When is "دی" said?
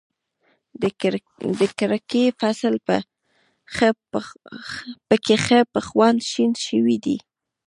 7.05-7.17